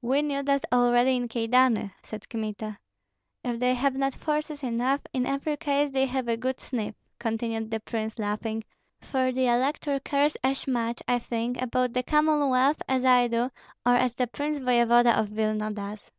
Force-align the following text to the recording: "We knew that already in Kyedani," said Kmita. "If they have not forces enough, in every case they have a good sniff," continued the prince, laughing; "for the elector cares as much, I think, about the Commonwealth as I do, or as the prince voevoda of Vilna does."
"We 0.00 0.22
knew 0.22 0.44
that 0.44 0.64
already 0.70 1.16
in 1.16 1.26
Kyedani," 1.26 1.90
said 2.00 2.28
Kmita. 2.28 2.78
"If 3.42 3.58
they 3.58 3.74
have 3.74 3.96
not 3.96 4.14
forces 4.14 4.62
enough, 4.62 5.00
in 5.12 5.26
every 5.26 5.56
case 5.56 5.90
they 5.90 6.06
have 6.06 6.28
a 6.28 6.36
good 6.36 6.60
sniff," 6.60 6.94
continued 7.18 7.72
the 7.72 7.80
prince, 7.80 8.16
laughing; 8.20 8.62
"for 9.00 9.32
the 9.32 9.48
elector 9.48 9.98
cares 9.98 10.36
as 10.44 10.68
much, 10.68 11.02
I 11.08 11.18
think, 11.18 11.60
about 11.60 11.94
the 11.94 12.04
Commonwealth 12.04 12.80
as 12.88 13.04
I 13.04 13.26
do, 13.26 13.50
or 13.84 13.96
as 13.96 14.14
the 14.14 14.28
prince 14.28 14.60
voevoda 14.60 15.18
of 15.18 15.30
Vilna 15.30 15.72
does." 15.72 16.12